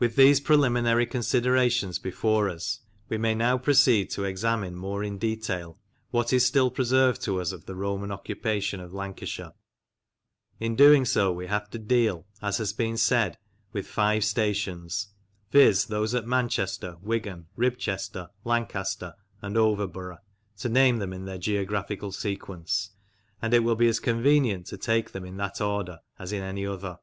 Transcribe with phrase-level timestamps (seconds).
[0.00, 5.78] With these preliminary considerations before us, we may now proceed to examine more in detail
[6.10, 9.52] what is still preserved to us of the Roman occupation of Lancashire.
[10.58, 12.96] 38 MEMORIALS OF OLD LANCASHIRE In doing so we have to deal, as has been
[12.96, 13.38] said,
[13.70, 15.10] with five stations,
[15.52, 20.18] viz., those at Manchester, Wigan, Ribchester, Lancaster, and Overborough,
[20.56, 22.90] to name them in their geographical sequence,
[23.40, 26.66] and it will be as convenient to take them in that order as in any
[26.66, 26.98] other.